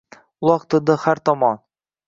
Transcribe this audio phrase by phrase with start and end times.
[0.47, 1.65] Uloqtirdi har tomon.